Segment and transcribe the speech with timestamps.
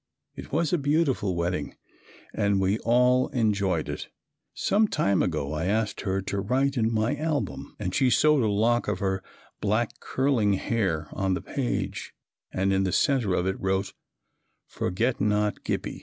[0.35, 1.75] It was a beautiful wedding
[2.33, 4.07] and we all enjoyed it.
[4.55, 8.49] Some time ago I asked her to write in my album and she sewed a
[8.49, 9.21] lock of her
[9.59, 12.13] black curling hair on the page
[12.51, 13.93] and in the center of it wrote,
[14.65, 15.99] "Forget not Gippie."